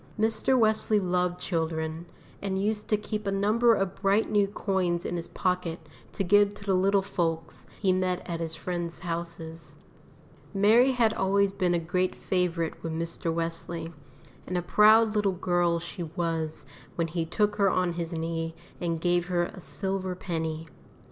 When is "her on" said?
17.57-17.93